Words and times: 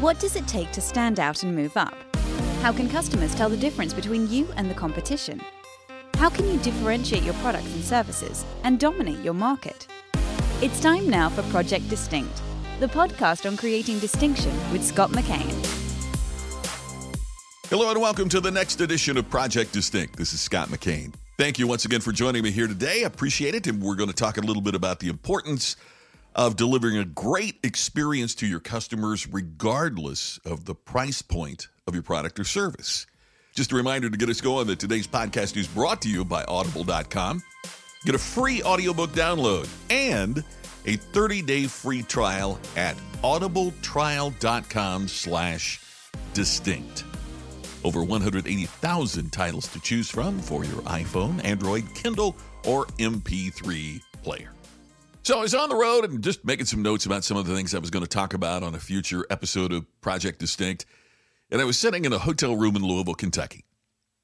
What 0.00 0.18
does 0.18 0.34
it 0.34 0.48
take 0.48 0.72
to 0.72 0.80
stand 0.80 1.20
out 1.20 1.42
and 1.42 1.54
move 1.54 1.76
up? 1.76 1.94
How 2.62 2.72
can 2.72 2.88
customers 2.88 3.34
tell 3.34 3.50
the 3.50 3.56
difference 3.58 3.92
between 3.92 4.30
you 4.30 4.48
and 4.56 4.70
the 4.70 4.74
competition? 4.74 5.42
How 6.14 6.30
can 6.30 6.50
you 6.50 6.58
differentiate 6.60 7.22
your 7.22 7.34
products 7.34 7.70
and 7.74 7.84
services 7.84 8.46
and 8.64 8.80
dominate 8.80 9.18
your 9.18 9.34
market? 9.34 9.86
It's 10.62 10.80
time 10.80 11.10
now 11.10 11.28
for 11.28 11.42
Project 11.50 11.86
Distinct, 11.90 12.40
the 12.78 12.86
podcast 12.86 13.46
on 13.46 13.58
creating 13.58 13.98
distinction 13.98 14.52
with 14.72 14.82
Scott 14.82 15.10
McKain. 15.10 15.52
Hello 17.68 17.90
and 17.90 18.00
welcome 18.00 18.30
to 18.30 18.40
the 18.40 18.50
next 18.50 18.80
edition 18.80 19.18
of 19.18 19.28
Project 19.28 19.70
Distinct. 19.70 20.16
This 20.16 20.32
is 20.32 20.40
Scott 20.40 20.70
McKain. 20.70 21.12
Thank 21.36 21.58
you 21.58 21.66
once 21.66 21.84
again 21.84 22.00
for 22.00 22.12
joining 22.12 22.42
me 22.42 22.50
here 22.50 22.68
today. 22.68 23.02
I 23.02 23.06
appreciate 23.06 23.54
it. 23.54 23.66
And 23.66 23.82
we're 23.82 23.96
going 23.96 24.08
to 24.08 24.16
talk 24.16 24.38
a 24.38 24.40
little 24.40 24.62
bit 24.62 24.74
about 24.74 25.00
the 25.00 25.10
importance 25.10 25.76
of 26.34 26.56
delivering 26.56 26.96
a 26.96 27.04
great 27.04 27.58
experience 27.62 28.34
to 28.36 28.46
your 28.46 28.60
customers, 28.60 29.26
regardless 29.26 30.38
of 30.44 30.64
the 30.64 30.74
price 30.74 31.22
point 31.22 31.68
of 31.86 31.94
your 31.94 32.02
product 32.02 32.38
or 32.38 32.44
service. 32.44 33.06
Just 33.54 33.72
a 33.72 33.76
reminder 33.76 34.08
to 34.08 34.16
get 34.16 34.28
us 34.28 34.40
going 34.40 34.66
that 34.68 34.78
today's 34.78 35.06
podcast 35.06 35.56
is 35.56 35.66
brought 35.66 36.00
to 36.02 36.08
you 36.08 36.24
by 36.24 36.44
Audible.com. 36.44 37.42
Get 38.04 38.14
a 38.14 38.18
free 38.18 38.62
audiobook 38.62 39.10
download 39.10 39.68
and 39.90 40.38
a 40.86 40.96
30-day 40.96 41.66
free 41.66 42.02
trial 42.02 42.58
at 42.76 42.96
audibletrial.com 43.22 45.08
slash 45.08 45.80
distinct. 46.32 47.04
Over 47.84 48.04
180,000 48.04 49.30
titles 49.30 49.68
to 49.68 49.80
choose 49.80 50.10
from 50.10 50.38
for 50.38 50.64
your 50.64 50.82
iPhone, 50.82 51.44
Android, 51.44 51.84
Kindle, 51.94 52.36
or 52.64 52.86
MP3 52.98 54.00
player. 54.22 54.52
So 55.22 55.38
I 55.38 55.42
was 55.42 55.54
on 55.54 55.68
the 55.68 55.76
road 55.76 56.06
and 56.06 56.24
just 56.24 56.46
making 56.46 56.64
some 56.64 56.80
notes 56.80 57.04
about 57.04 57.24
some 57.24 57.36
of 57.36 57.46
the 57.46 57.54
things 57.54 57.74
I 57.74 57.78
was 57.78 57.90
going 57.90 58.04
to 58.04 58.08
talk 58.08 58.32
about 58.32 58.62
on 58.62 58.74
a 58.74 58.78
future 58.78 59.26
episode 59.28 59.70
of 59.70 59.84
Project 60.00 60.38
Distinct. 60.38 60.86
And 61.50 61.60
I 61.60 61.64
was 61.64 61.78
sitting 61.78 62.06
in 62.06 62.12
a 62.14 62.18
hotel 62.18 62.56
room 62.56 62.74
in 62.74 62.82
Louisville, 62.82 63.14
Kentucky. 63.14 63.64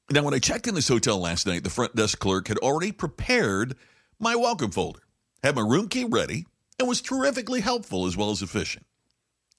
Now, 0.09 0.23
when 0.23 0.33
I 0.33 0.39
checked 0.39 0.65
in 0.67 0.73
this 0.73 0.87
hotel 0.87 1.19
last 1.19 1.45
night, 1.45 1.63
the 1.63 1.69
front 1.69 1.95
desk 1.95 2.17
clerk 2.17 2.47
had 2.47 2.57
already 2.57 2.91
prepared 2.91 3.75
my 4.19 4.35
welcome 4.35 4.71
folder, 4.71 5.01
had 5.43 5.55
my 5.55 5.61
room 5.61 5.87
key 5.87 6.05
ready, 6.05 6.47
and 6.79 6.87
was 6.87 7.01
terrifically 7.01 7.61
helpful 7.61 8.07
as 8.07 8.17
well 8.17 8.31
as 8.31 8.41
efficient. 8.41 8.85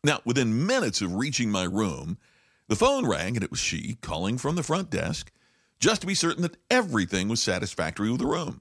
Now, 0.02 0.20
within 0.24 0.66
minutes 0.66 1.02
of 1.02 1.14
reaching 1.14 1.52
my 1.52 1.64
room, 1.64 2.18
the 2.66 2.76
phone 2.76 3.06
rang 3.06 3.36
and 3.36 3.44
it 3.44 3.52
was 3.52 3.60
she 3.60 3.96
calling 4.00 4.38
from 4.38 4.56
the 4.56 4.64
front 4.64 4.90
desk 4.90 5.30
just 5.78 6.00
to 6.00 6.06
be 6.06 6.16
certain 6.16 6.42
that 6.42 6.56
everything 6.68 7.28
was 7.28 7.40
satisfactory 7.40 8.10
with 8.10 8.20
the 8.20 8.26
room. 8.26 8.60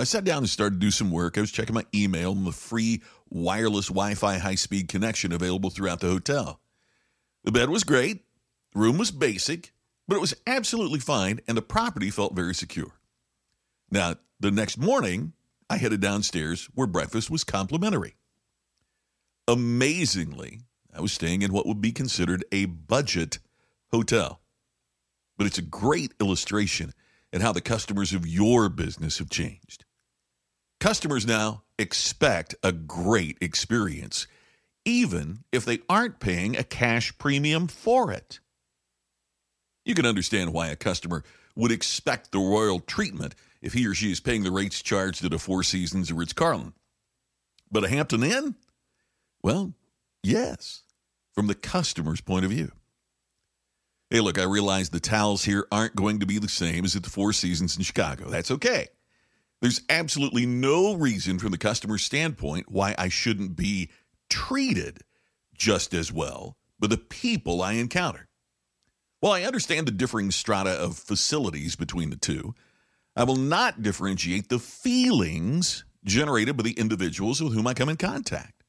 I 0.00 0.04
sat 0.04 0.24
down 0.24 0.38
and 0.38 0.48
started 0.48 0.80
to 0.80 0.86
do 0.86 0.90
some 0.90 1.10
work. 1.10 1.36
I 1.36 1.40
was 1.40 1.52
checking 1.52 1.74
my 1.74 1.84
email 1.94 2.32
and 2.32 2.46
the 2.46 2.52
free 2.52 3.02
wireless 3.28 3.88
Wi 3.88 4.14
Fi 4.14 4.38
high 4.38 4.54
speed 4.54 4.88
connection 4.88 5.32
available 5.32 5.70
throughout 5.70 6.00
the 6.00 6.08
hotel. 6.08 6.60
The 7.44 7.52
bed 7.52 7.70
was 7.70 7.84
great, 7.84 8.24
the 8.72 8.80
room 8.80 8.98
was 8.98 9.10
basic, 9.10 9.72
but 10.06 10.16
it 10.16 10.20
was 10.20 10.34
absolutely 10.46 11.00
fine, 11.00 11.40
and 11.46 11.56
the 11.56 11.62
property 11.62 12.10
felt 12.10 12.34
very 12.34 12.54
secure. 12.54 12.92
Now, 13.90 14.16
the 14.38 14.50
next 14.50 14.78
morning, 14.78 15.32
I 15.68 15.76
headed 15.76 16.00
downstairs 16.00 16.68
where 16.74 16.86
breakfast 16.86 17.30
was 17.30 17.44
complimentary. 17.44 18.16
Amazingly, 19.46 20.60
I 20.94 21.00
was 21.00 21.12
staying 21.12 21.42
in 21.42 21.52
what 21.52 21.66
would 21.66 21.80
be 21.80 21.92
considered 21.92 22.44
a 22.52 22.66
budget 22.66 23.38
hotel. 23.90 24.40
But 25.36 25.46
it's 25.46 25.58
a 25.58 25.62
great 25.62 26.12
illustration 26.20 26.92
at 27.32 27.40
how 27.40 27.52
the 27.52 27.60
customers 27.60 28.12
of 28.12 28.26
your 28.26 28.68
business 28.68 29.18
have 29.18 29.30
changed. 29.30 29.84
Customers 30.80 31.26
now 31.26 31.62
expect 31.78 32.54
a 32.62 32.72
great 32.72 33.36
experience, 33.42 34.26
even 34.86 35.44
if 35.52 35.66
they 35.66 35.80
aren't 35.90 36.20
paying 36.20 36.56
a 36.56 36.64
cash 36.64 37.16
premium 37.18 37.68
for 37.68 38.10
it. 38.10 38.40
You 39.84 39.94
can 39.94 40.06
understand 40.06 40.54
why 40.54 40.68
a 40.68 40.76
customer 40.76 41.22
would 41.54 41.70
expect 41.70 42.32
the 42.32 42.38
royal 42.38 42.80
treatment 42.80 43.34
if 43.60 43.74
he 43.74 43.86
or 43.86 43.94
she 43.94 44.10
is 44.10 44.20
paying 44.20 44.42
the 44.42 44.50
rates 44.50 44.80
charged 44.80 45.22
at 45.22 45.34
a 45.34 45.38
Four 45.38 45.62
Seasons 45.62 46.10
or 46.10 46.14
Ritz 46.14 46.32
Carlton. 46.32 46.72
But 47.70 47.84
a 47.84 47.88
Hampton 47.88 48.22
Inn? 48.22 48.54
Well, 49.42 49.74
yes, 50.22 50.82
from 51.34 51.46
the 51.46 51.54
customer's 51.54 52.22
point 52.22 52.46
of 52.46 52.50
view. 52.50 52.72
Hey, 54.08 54.20
look, 54.20 54.38
I 54.38 54.44
realize 54.44 54.88
the 54.88 54.98
towels 54.98 55.44
here 55.44 55.66
aren't 55.70 55.94
going 55.94 56.20
to 56.20 56.26
be 56.26 56.38
the 56.38 56.48
same 56.48 56.86
as 56.86 56.96
at 56.96 57.02
the 57.02 57.10
Four 57.10 57.34
Seasons 57.34 57.76
in 57.76 57.82
Chicago. 57.82 58.30
That's 58.30 58.50
okay. 58.50 58.88
There's 59.60 59.82
absolutely 59.88 60.46
no 60.46 60.94
reason 60.94 61.38
from 61.38 61.50
the 61.50 61.58
customer's 61.58 62.02
standpoint 62.02 62.70
why 62.70 62.94
I 62.96 63.08
shouldn't 63.08 63.56
be 63.56 63.90
treated 64.30 65.02
just 65.54 65.92
as 65.92 66.10
well 66.10 66.56
by 66.78 66.86
the 66.86 66.96
people 66.96 67.62
I 67.62 67.72
encounter. 67.72 68.28
While 69.20 69.32
I 69.32 69.42
understand 69.42 69.86
the 69.86 69.92
differing 69.92 70.30
strata 70.30 70.70
of 70.70 70.96
facilities 70.96 71.76
between 71.76 72.08
the 72.08 72.16
two, 72.16 72.54
I 73.14 73.24
will 73.24 73.36
not 73.36 73.82
differentiate 73.82 74.48
the 74.48 74.58
feelings 74.58 75.84
generated 76.04 76.56
by 76.56 76.62
the 76.62 76.72
individuals 76.72 77.42
with 77.42 77.52
whom 77.52 77.66
I 77.66 77.74
come 77.74 77.90
in 77.90 77.96
contact. 77.96 78.64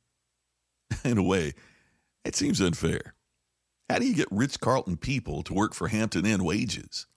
In 1.06 1.18
a 1.18 1.24
way, 1.24 1.54
it 2.26 2.36
seems 2.36 2.60
unfair. 2.60 3.16
How 3.90 4.00
do 4.00 4.06
you 4.06 4.14
get 4.14 4.28
Ritz 4.30 4.58
Carlton 4.58 4.98
people 4.98 5.42
to 5.44 5.54
work 5.54 5.74
for 5.74 5.88
Hampton 5.88 6.26
Inn 6.26 6.44
wages? 6.44 7.08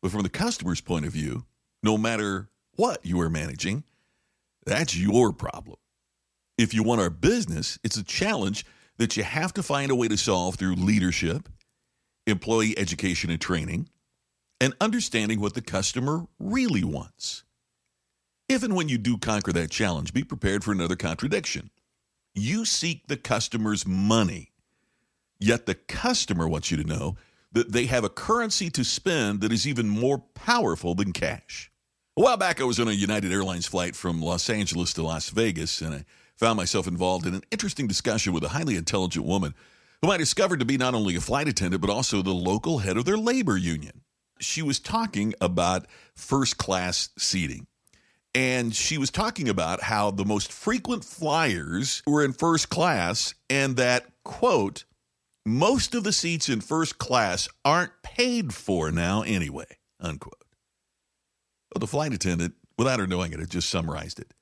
But 0.00 0.10
from 0.10 0.22
the 0.22 0.30
customer's 0.30 0.80
point 0.80 1.04
of 1.04 1.12
view, 1.12 1.44
no 1.82 1.98
matter 1.98 2.48
what 2.78 3.04
you 3.04 3.20
are 3.20 3.28
managing, 3.28 3.82
that's 4.64 4.96
your 4.96 5.32
problem. 5.32 5.76
If 6.56 6.72
you 6.72 6.84
want 6.84 7.00
our 7.00 7.10
business, 7.10 7.76
it's 7.82 7.96
a 7.96 8.04
challenge 8.04 8.64
that 8.98 9.16
you 9.16 9.24
have 9.24 9.52
to 9.54 9.64
find 9.64 9.90
a 9.90 9.96
way 9.96 10.06
to 10.06 10.16
solve 10.16 10.54
through 10.54 10.76
leadership, 10.76 11.48
employee 12.28 12.78
education 12.78 13.30
and 13.30 13.40
training, 13.40 13.88
and 14.60 14.74
understanding 14.80 15.40
what 15.40 15.54
the 15.54 15.60
customer 15.60 16.26
really 16.38 16.84
wants. 16.84 17.42
If 18.48 18.62
and 18.62 18.76
when 18.76 18.88
you 18.88 18.96
do 18.96 19.18
conquer 19.18 19.52
that 19.54 19.72
challenge, 19.72 20.14
be 20.14 20.22
prepared 20.22 20.62
for 20.62 20.70
another 20.70 20.96
contradiction. 20.96 21.70
You 22.32 22.64
seek 22.64 23.08
the 23.08 23.16
customer's 23.16 23.88
money, 23.88 24.52
yet 25.40 25.66
the 25.66 25.74
customer 25.74 26.46
wants 26.46 26.70
you 26.70 26.76
to 26.76 26.84
know 26.84 27.16
that 27.50 27.72
they 27.72 27.86
have 27.86 28.04
a 28.04 28.08
currency 28.08 28.70
to 28.70 28.84
spend 28.84 29.40
that 29.40 29.52
is 29.52 29.66
even 29.66 29.88
more 29.88 30.18
powerful 30.18 30.94
than 30.94 31.12
cash. 31.12 31.72
A 32.18 32.20
while 32.20 32.36
back, 32.36 32.60
I 32.60 32.64
was 32.64 32.80
on 32.80 32.88
a 32.88 32.92
United 32.92 33.30
Airlines 33.30 33.68
flight 33.68 33.94
from 33.94 34.20
Los 34.20 34.50
Angeles 34.50 34.92
to 34.94 35.04
Las 35.04 35.30
Vegas, 35.30 35.80
and 35.80 35.94
I 35.94 36.04
found 36.34 36.56
myself 36.56 36.88
involved 36.88 37.26
in 37.26 37.34
an 37.36 37.44
interesting 37.52 37.86
discussion 37.86 38.32
with 38.32 38.42
a 38.42 38.48
highly 38.48 38.74
intelligent 38.74 39.24
woman 39.24 39.54
whom 40.02 40.10
I 40.10 40.16
discovered 40.16 40.58
to 40.58 40.66
be 40.66 40.76
not 40.76 40.96
only 40.96 41.14
a 41.14 41.20
flight 41.20 41.46
attendant, 41.46 41.80
but 41.80 41.90
also 41.90 42.20
the 42.20 42.34
local 42.34 42.78
head 42.78 42.96
of 42.96 43.04
their 43.04 43.16
labor 43.16 43.56
union. 43.56 44.00
She 44.40 44.62
was 44.62 44.80
talking 44.80 45.32
about 45.40 45.86
first 46.16 46.58
class 46.58 47.10
seating. 47.16 47.68
And 48.34 48.74
she 48.74 48.98
was 48.98 49.12
talking 49.12 49.48
about 49.48 49.84
how 49.84 50.10
the 50.10 50.24
most 50.24 50.50
frequent 50.50 51.04
flyers 51.04 52.02
were 52.04 52.24
in 52.24 52.32
first 52.32 52.68
class, 52.68 53.32
and 53.48 53.76
that, 53.76 54.06
quote, 54.24 54.86
most 55.46 55.94
of 55.94 56.02
the 56.02 56.12
seats 56.12 56.48
in 56.48 56.62
first 56.62 56.98
class 56.98 57.48
aren't 57.64 57.92
paid 58.02 58.52
for 58.52 58.90
now 58.90 59.22
anyway, 59.22 59.78
unquote. 60.00 60.42
But 61.78 61.82
the 61.82 61.90
flight 61.92 62.12
attendant, 62.12 62.54
without 62.76 62.98
her 62.98 63.06
knowing 63.06 63.32
it, 63.32 63.38
had 63.38 63.50
just 63.50 63.70
summarized 63.70 64.18
it. 64.18 64.34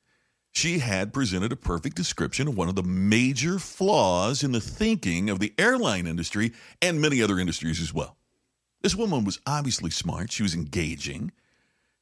She 0.52 0.78
had 0.78 1.12
presented 1.12 1.52
a 1.52 1.56
perfect 1.56 1.94
description 1.94 2.48
of 2.48 2.56
one 2.56 2.70
of 2.70 2.76
the 2.76 2.82
major 2.82 3.58
flaws 3.58 4.42
in 4.42 4.52
the 4.52 4.60
thinking 4.62 5.28
of 5.28 5.38
the 5.38 5.52
airline 5.58 6.06
industry 6.06 6.54
and 6.80 6.98
many 6.98 7.20
other 7.20 7.38
industries 7.38 7.78
as 7.78 7.92
well. 7.92 8.16
This 8.80 8.96
woman 8.96 9.22
was 9.24 9.38
obviously 9.46 9.90
smart, 9.90 10.32
she 10.32 10.44
was 10.44 10.54
engaging. 10.54 11.30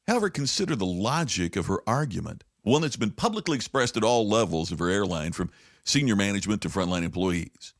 However, 0.06 0.30
consider 0.30 0.76
the 0.76 0.86
logic 0.86 1.56
of 1.56 1.66
her 1.66 1.82
argument, 1.84 2.44
one 2.62 2.82
that's 2.82 2.94
been 2.94 3.10
publicly 3.10 3.56
expressed 3.56 3.96
at 3.96 4.04
all 4.04 4.28
levels 4.28 4.70
of 4.70 4.78
her 4.78 4.88
airline, 4.88 5.32
from 5.32 5.50
senior 5.82 6.14
management 6.14 6.62
to 6.62 6.68
frontline 6.68 7.02
employees. 7.02 7.74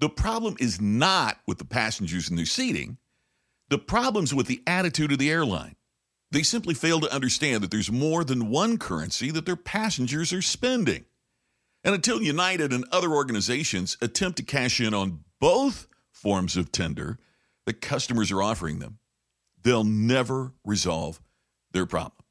The 0.00 0.10
problem 0.10 0.56
is 0.60 0.82
not 0.82 1.38
with 1.46 1.56
the 1.56 1.64
passengers 1.64 2.28
and 2.28 2.36
their 2.36 2.44
seating, 2.44 2.98
the 3.70 3.78
problem's 3.78 4.34
with 4.34 4.48
the 4.48 4.62
attitude 4.66 5.12
of 5.12 5.18
the 5.18 5.30
airline. 5.30 5.76
They 6.34 6.42
simply 6.42 6.74
fail 6.74 6.98
to 6.98 7.14
understand 7.14 7.62
that 7.62 7.70
there's 7.70 7.92
more 7.92 8.24
than 8.24 8.50
one 8.50 8.76
currency 8.76 9.30
that 9.30 9.46
their 9.46 9.54
passengers 9.54 10.32
are 10.32 10.42
spending. 10.42 11.04
And 11.84 11.94
until 11.94 12.20
United 12.20 12.72
and 12.72 12.84
other 12.90 13.10
organizations 13.10 13.96
attempt 14.02 14.38
to 14.38 14.42
cash 14.42 14.80
in 14.80 14.94
on 14.94 15.20
both 15.40 15.86
forms 16.10 16.56
of 16.56 16.72
tender 16.72 17.20
that 17.66 17.80
customers 17.80 18.32
are 18.32 18.42
offering 18.42 18.80
them, 18.80 18.98
they'll 19.62 19.84
never 19.84 20.52
resolve 20.64 21.20
their 21.70 21.86
problem. 21.86 22.24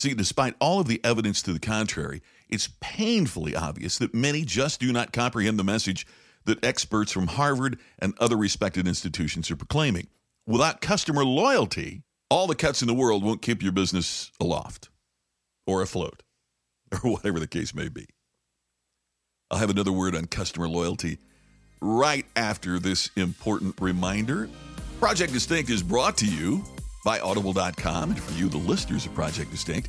See, 0.00 0.14
despite 0.14 0.54
all 0.58 0.80
of 0.80 0.88
the 0.88 1.04
evidence 1.04 1.42
to 1.42 1.52
the 1.52 1.60
contrary, 1.60 2.22
it's 2.48 2.70
painfully 2.80 3.54
obvious 3.54 3.98
that 3.98 4.14
many 4.14 4.46
just 4.46 4.80
do 4.80 4.90
not 4.94 5.12
comprehend 5.12 5.58
the 5.58 5.64
message 5.64 6.06
that 6.46 6.64
experts 6.64 7.12
from 7.12 7.26
Harvard 7.26 7.78
and 7.98 8.14
other 8.18 8.38
respected 8.38 8.88
institutions 8.88 9.50
are 9.50 9.56
proclaiming. 9.56 10.06
Without 10.46 10.80
customer 10.80 11.22
loyalty, 11.22 12.02
all 12.34 12.48
the 12.48 12.54
cuts 12.56 12.82
in 12.82 12.88
the 12.88 12.94
world 12.94 13.22
won't 13.22 13.42
keep 13.42 13.62
your 13.62 13.70
business 13.70 14.32
aloft 14.40 14.88
or 15.68 15.82
afloat 15.82 16.24
or 17.04 17.12
whatever 17.12 17.38
the 17.38 17.46
case 17.46 17.72
may 17.72 17.88
be. 17.88 18.08
I'll 19.52 19.58
have 19.58 19.70
another 19.70 19.92
word 19.92 20.16
on 20.16 20.26
customer 20.26 20.68
loyalty 20.68 21.18
right 21.80 22.26
after 22.34 22.80
this 22.80 23.08
important 23.14 23.80
reminder. 23.80 24.50
Project 24.98 25.32
Distinct 25.32 25.70
is 25.70 25.80
brought 25.80 26.16
to 26.16 26.26
you 26.26 26.64
by 27.04 27.20
Audible.com. 27.20 28.10
And 28.10 28.20
for 28.20 28.36
you, 28.36 28.48
the 28.48 28.58
listeners 28.58 29.06
of 29.06 29.14
Project 29.14 29.52
Distinct, 29.52 29.88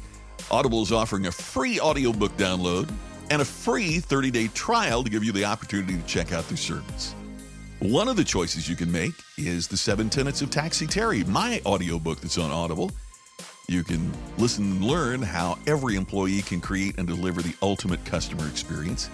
Audible 0.51 0.83
is 0.83 0.91
offering 0.91 1.25
a 1.25 1.31
free 1.31 1.79
audiobook 1.79 2.37
download 2.37 2.93
and 3.31 3.41
a 3.41 3.45
free 3.45 3.97
30 3.99 4.29
day 4.29 4.49
trial 4.49 5.03
to 5.03 5.09
give 5.09 5.23
you 5.23 5.31
the 5.31 5.45
opportunity 5.45 5.97
to 5.97 6.03
check 6.03 6.31
out 6.31 6.47
their 6.47 6.57
service. 6.57 7.15
One 7.79 8.07
of 8.07 8.15
the 8.15 8.23
choices 8.23 8.69
you 8.69 8.75
can 8.77 8.89
make 8.89 9.11
is 9.37 9.67
The 9.67 9.75
Seven 9.75 10.09
Tenets 10.09 10.41
of 10.41 10.49
Taxi 10.49 10.87
Terry, 10.87 11.25
my 11.25 11.61
audiobook 11.65 12.21
that's 12.21 12.37
on 12.37 12.49
Audible. 12.49 12.89
You 13.67 13.83
can 13.83 14.13
listen 14.37 14.71
and 14.71 14.85
learn 14.85 15.21
how 15.21 15.59
every 15.67 15.97
employee 15.97 16.41
can 16.41 16.61
create 16.61 16.97
and 16.97 17.05
deliver 17.05 17.41
the 17.41 17.53
ultimate 17.61 18.03
customer 18.05 18.47
experience. 18.47 19.09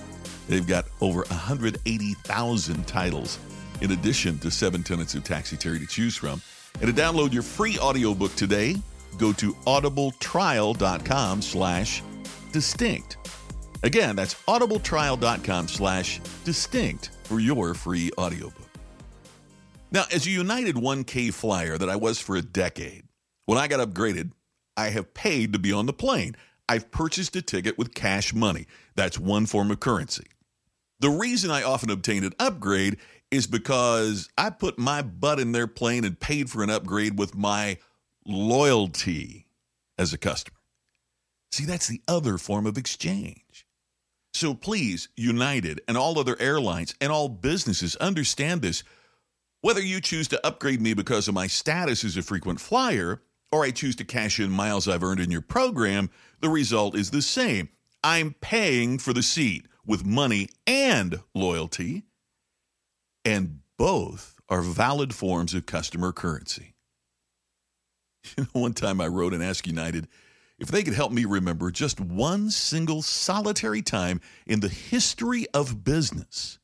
They've 0.48 0.66
got 0.66 0.86
over 1.02 1.22
180,000 1.30 2.88
titles 2.88 3.40
in 3.82 3.92
addition 3.92 4.38
to 4.40 4.52
Seven 4.52 4.84
Tenets 4.84 5.16
of 5.16 5.24
Taxi 5.24 5.58
Terry 5.58 5.80
to 5.80 5.88
choose 5.88 6.16
from. 6.16 6.40
And 6.82 6.96
to 6.96 7.02
download 7.02 7.34
your 7.34 7.44
free 7.44 7.80
audiobook 7.80 8.36
today, 8.36 8.76
go 9.18 9.34
to 9.34 9.54
audibletrial.com 9.66 11.42
slash 11.42 12.04
distinct. 12.52 13.18
Again, 13.82 14.16
that's 14.16 14.36
audibletrial.com 14.44 15.68
slash 15.68 16.22
distinct 16.44 17.10
for 17.32 17.40
your 17.40 17.74
free 17.74 18.12
audiobook. 18.18 18.68
Now, 19.90 20.04
as 20.12 20.28
a 20.28 20.30
United 20.30 20.76
1K 20.76 21.34
flyer 21.34 21.78
that 21.78 21.90
I 21.90 21.96
was 21.96 22.20
for 22.20 22.36
a 22.36 22.42
decade, 22.42 23.06
when 23.46 23.58
I 23.58 23.70
got 23.70 23.80
upgraded, 23.80 24.32
I 24.76 24.90
have 24.90 25.14
paid 25.14 25.54
to 25.54 25.60
be 25.60 25.72
on 25.72 25.86
the 25.86 25.94
plane. 25.94 26.36
I've 26.68 26.92
purchased 26.92 27.38
a 27.38 27.42
ticket 27.42 27.78
with 27.78 27.94
cash 27.94 28.34
money. 28.34 28.68
That's 28.96 29.18
one 29.18 29.46
form 29.46 29.72
of 29.72 29.80
currency. 29.80 30.26
The 31.00 31.10
reason 31.10 31.52
I 31.52 31.64
often 31.64 31.90
obtained 31.90 32.26
an 32.26 32.34
upgrade 32.38 32.98
is 33.32 33.48
because 33.48 34.28
I 34.38 34.50
put 34.50 34.78
my 34.78 35.02
butt 35.02 35.40
in 35.40 35.54
their 35.54 35.68
plane 35.68 36.04
and 36.04 36.20
paid 36.20 36.50
for 36.50 36.64
an 36.64 36.70
upgrade 36.70 37.18
with 37.18 37.34
my 37.34 37.78
loyalty 38.26 39.48
as 39.98 40.12
a 40.12 40.18
customer. 40.18 40.58
See, 41.54 41.64
that's 41.64 41.88
the 41.88 42.02
other 42.10 42.38
form 42.38 42.68
of 42.68 42.78
exchange. 42.78 43.66
So 44.34 44.54
please, 44.54 45.10
United 45.16 45.82
and 45.88 45.98
all 45.98 46.18
other 46.18 46.38
airlines 46.40 46.96
and 47.02 47.12
all 47.12 47.30
businesses 47.30 47.96
understand 47.98 48.62
this. 48.62 48.84
Whether 49.62 49.82
you 49.82 50.02
choose 50.02 50.28
to 50.30 50.46
upgrade 50.46 50.82
me 50.82 50.94
because 50.94 51.28
of 51.28 51.34
my 51.34 51.48
status 51.48 52.04
as 52.04 52.18
a 52.18 52.22
frequent 52.22 52.60
flyer 52.60 53.22
or 53.52 53.64
I 53.64 53.72
choose 53.72 53.96
to 53.98 54.06
cash 54.06 54.40
in 54.40 54.50
miles 54.50 54.88
I've 54.88 55.04
earned 55.04 55.20
in 55.20 55.32
your 55.32 55.42
program, 55.42 56.10
the 56.40 56.50
result 56.50 56.96
is 56.96 57.12
the 57.12 57.22
same. 57.22 57.70
I'm 58.04 58.34
paying 58.42 58.98
for 58.98 59.14
the 59.14 59.22
seat 59.22 59.68
with 59.86 60.06
money 60.06 60.50
and 60.66 61.20
loyalty, 61.36 62.04
and 63.26 63.60
both 63.78 64.40
are 64.50 64.62
valid 64.62 65.14
forms 65.14 65.54
of 65.54 65.66
customer 65.66 66.12
currency. 66.12 66.76
You 68.38 68.44
know, 68.56 68.62
one 68.62 68.74
time 68.74 69.02
I 69.02 69.08
wrote 69.08 69.34
and 69.34 69.44
asked 69.44 69.68
United 69.68 70.08
if 70.62 70.68
they 70.68 70.84
could 70.84 70.94
help 70.94 71.12
me 71.12 71.26
remember 71.26 71.72
just 71.72 72.00
one 72.00 72.52
single 72.52 73.02
solitary 73.02 73.82
time 73.82 74.22
in 74.46 74.60
the 74.60 74.70
history 74.70 75.48
of 75.56 75.84
business 75.84 76.60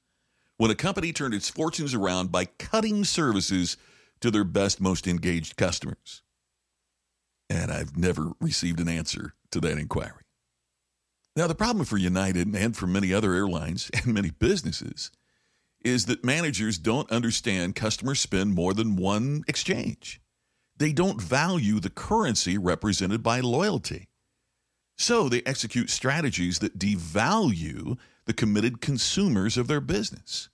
when 0.58 0.70
a 0.70 0.76
company 0.76 1.12
turned 1.12 1.34
its 1.34 1.50
fortunes 1.50 1.96
around 1.96 2.32
by 2.32 2.46
cutting 2.46 3.04
services 3.04 3.76
to 4.22 4.30
their 4.30 4.44
best, 4.44 4.80
most 4.80 5.08
engaged 5.08 5.58
customers. 5.58 6.22
And 7.50 7.72
I've 7.72 7.98
never 7.98 8.34
received 8.40 8.80
an 8.80 8.88
answer 8.88 9.34
to 9.50 9.60
that 9.62 9.80
inquiry. 9.80 10.24
Now, 11.36 11.48
the 11.48 11.56
problem 11.56 11.84
for 11.84 11.98
United 11.98 12.48
and 12.54 12.78
for 12.78 12.86
many 12.86 13.12
other 13.12 13.34
airlines 13.34 13.90
and 13.94 14.14
many 14.14 14.30
businesses 14.30 15.10
is 15.84 16.06
that 16.06 16.24
managers 16.24 16.78
don't 16.78 17.12
understand 17.12 17.76
customers 17.76 18.20
spend 18.20 18.54
more 18.54 18.76
than 18.76 18.96
one 18.96 19.44
exchange. 19.48 20.22
They 20.78 20.94
don't 20.94 21.22
value 21.22 21.80
the 21.80 21.90
currency 21.90 22.58
represented 22.58 23.24
by 23.24 23.40
loyalty. 23.40 24.08
So 24.98 25.30
they 25.30 25.42
execute 25.46 25.90
strategies 25.90 26.60
that 26.60 26.80
devalue 26.80 27.98
the 28.26 28.34
committed 28.34 28.82
consumers 28.82 29.58
of 29.58 29.68
their 29.68 29.82
business. 29.82 30.50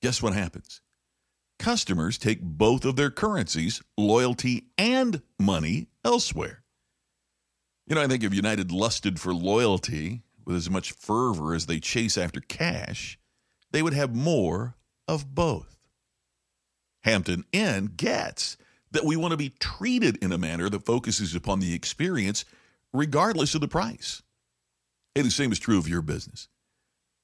Guess 0.00 0.22
what 0.22 0.34
happens? 0.34 0.80
Customers 1.58 2.18
take 2.18 2.40
both 2.42 2.84
of 2.84 2.96
their 2.96 3.10
currencies, 3.10 3.82
loyalty 3.96 4.66
and 4.76 5.22
money, 5.38 5.86
elsewhere. 6.04 6.64
You 7.86 7.94
know, 7.94 8.02
I 8.02 8.08
think 8.08 8.24
if 8.24 8.34
United 8.34 8.72
lusted 8.72 9.20
for 9.20 9.32
loyalty 9.32 10.22
with 10.44 10.56
as 10.56 10.70
much 10.70 10.92
fervor 10.92 11.54
as 11.54 11.66
they 11.66 11.78
chase 11.78 12.18
after 12.18 12.40
cash, 12.40 13.18
they 13.70 13.82
would 13.82 13.94
have 13.94 14.14
more 14.14 14.76
of 15.06 15.34
both. 15.34 15.76
Hampton 17.04 17.44
Inn 17.52 17.92
gets 17.96 18.56
that 18.92 19.04
we 19.04 19.16
want 19.16 19.32
to 19.32 19.36
be 19.36 19.50
treated 19.60 20.22
in 20.22 20.32
a 20.32 20.38
manner 20.38 20.68
that 20.68 20.86
focuses 20.86 21.34
upon 21.34 21.60
the 21.60 21.74
experience 21.74 22.44
regardless 22.92 23.54
of 23.54 23.60
the 23.60 23.68
price. 23.68 24.22
And 25.16 25.26
the 25.26 25.30
same 25.30 25.52
is 25.52 25.58
true 25.58 25.78
of 25.78 25.88
your 25.88 26.02
business. 26.02 26.48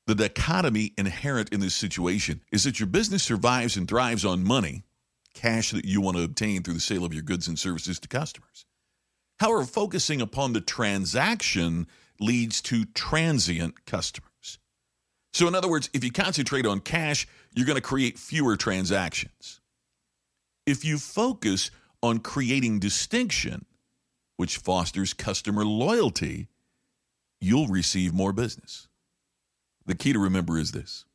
The 0.07 0.15
dichotomy 0.15 0.95
inherent 0.97 1.53
in 1.53 1.61
this 1.61 1.75
situation 1.75 2.41
is 2.51 2.65
that 2.65 2.81
your 2.81 2.87
business 2.87 3.23
survives 3.23 3.77
and 3.77 3.87
thrives 3.87 4.25
on 4.25 4.43
money, 4.43 4.85
cash 5.35 5.71
that 5.73 5.85
you 5.85 6.01
want 6.01 6.17
to 6.17 6.23
obtain 6.23 6.63
through 6.63 6.75
the 6.75 6.81
sale 6.81 7.05
of 7.05 7.13
your 7.13 7.23
goods 7.23 7.47
and 7.47 7.59
services 7.59 8.01
to 8.01 8.09
customers. 8.09 8.65
However, 9.39 9.65
focusing 9.65 10.21
upon 10.21 10.53
the 10.53 10.61
transaction 10.61 11.87
leads 12.19 12.61
to 12.63 12.87
transient 12.87 13.85
customers. 13.85 14.59
So, 15.35 15.47
in 15.47 15.55
other 15.55 15.69
words, 15.69 15.91
if 15.93 16.03
you 16.03 16.11
concentrate 16.11 16.67
on 16.67 16.81
cash, 16.81 17.29
you're 17.55 17.67
going 17.67 17.77
to 17.77 17.83
create 17.83 18.19
fewer 18.19 18.57
transactions. 18.57 19.61
If 20.69 20.85
you 20.85 20.99
focus 20.99 21.71
on 22.03 22.19
creating 22.19 22.79
distinction, 22.79 23.65
which 24.37 24.59
fosters 24.59 25.15
customer 25.15 25.65
loyalty, 25.65 26.49
you'll 27.41 27.69
receive 27.69 28.13
more 28.13 28.35
business. 28.35 28.87
The 29.87 29.95
key 29.95 30.13
to 30.13 30.19
remember 30.19 30.59
is 30.59 30.73
this 30.73 31.07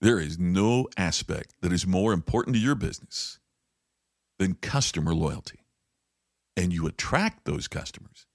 there 0.00 0.20
is 0.20 0.38
no 0.38 0.86
aspect 0.96 1.52
that 1.62 1.72
is 1.72 1.84
more 1.84 2.12
important 2.12 2.54
to 2.54 2.62
your 2.62 2.76
business 2.76 3.40
than 4.38 4.54
customer 4.54 5.14
loyalty. 5.14 5.58
And 6.56 6.72
you 6.72 6.86
attract 6.86 7.46
those 7.46 7.66
customers 7.66 8.26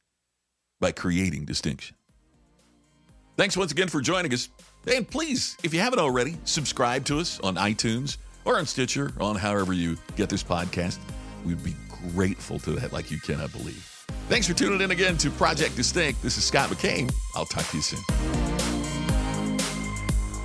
by 0.81 0.91
creating 0.91 1.45
distinction. 1.45 1.95
Thanks 3.37 3.55
once 3.55 3.71
again 3.71 3.87
for 3.87 4.01
joining 4.01 4.33
us. 4.33 4.49
And 4.93 5.09
please, 5.09 5.55
if 5.63 5.73
you 5.73 5.79
haven't 5.79 5.99
already, 5.99 6.35
subscribe 6.43 7.05
to 7.05 7.19
us 7.19 7.39
on 7.39 7.55
iTunes 7.55 8.17
or 8.45 8.57
on 8.57 8.65
Stitcher, 8.65 9.11
on 9.19 9.35
however 9.35 9.73
you 9.73 9.97
get 10.15 10.29
this 10.29 10.43
podcast. 10.43 10.99
We'd 11.45 11.63
be 11.63 11.75
grateful 12.13 12.59
to 12.59 12.71
that 12.71 12.93
like 12.93 13.11
you 13.11 13.19
cannot 13.19 13.51
believe. 13.51 14.05
Thanks 14.29 14.47
for 14.47 14.53
tuning 14.53 14.81
in 14.81 14.91
again 14.91 15.17
to 15.17 15.29
Project 15.31 15.75
Distinct. 15.75 16.21
This 16.23 16.37
is 16.37 16.45
Scott 16.45 16.69
McKain. 16.69 17.13
I'll 17.35 17.45
talk 17.45 17.67
to 17.67 17.77
you 17.77 17.83
soon. 17.83 17.99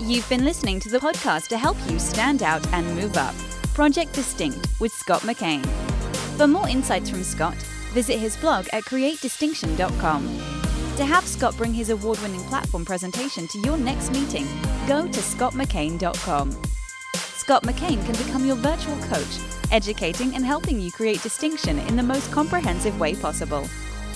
You've 0.01 0.29
been 0.29 0.45
listening 0.45 0.81
to 0.81 0.89
the 0.89 0.99
podcast 0.99 1.49
to 1.49 1.59
help 1.59 1.77
you 1.89 1.99
stand 1.99 2.43
out 2.43 2.67
and 2.73 2.87
move 2.97 3.17
up. 3.17 3.35
Project 3.75 4.13
Distinct 4.13 4.67
with 4.81 4.93
Scott 4.93 5.23
McKain. 5.23 5.65
For 6.37 6.47
more 6.47 6.69
insights 6.69 7.09
from 7.11 7.23
Scott, 7.23 7.57
visit 7.93 8.19
his 8.19 8.37
blog 8.37 8.67
at 8.73 8.85
createdistinction.com. 8.85 10.23
To 10.97 11.05
have 11.05 11.27
Scott 11.27 11.57
bring 11.57 11.73
his 11.73 11.91
award 11.91 12.19
winning 12.21 12.43
platform 12.45 12.85
presentation 12.85 13.47
to 13.49 13.59
your 13.61 13.77
next 13.79 14.11
meeting, 14.11 14.47
go 14.87 15.07
to 15.07 15.21
scottmckain.com. 15.21 16.51
Scott 17.51 17.65
McKain 17.65 18.01
can 18.07 18.15
become 18.25 18.47
your 18.47 18.55
virtual 18.55 18.97
coach, 19.09 19.41
educating 19.73 20.37
and 20.37 20.45
helping 20.45 20.81
you 20.81 20.93
create 20.93 21.21
distinction 21.21 21.81
in 21.81 21.97
the 21.97 22.03
most 22.05 22.31
comprehensive 22.31 23.01
way 23.01 23.13
possible. 23.13 23.63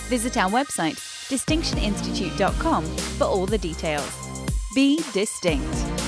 Visit 0.06 0.36
our 0.36 0.48
website, 0.48 1.00
distinctioninstitute.com, 1.32 2.84
for 2.84 3.24
all 3.24 3.46
the 3.46 3.58
details. 3.58 4.08
Be 4.76 5.02
distinct. 5.12 6.03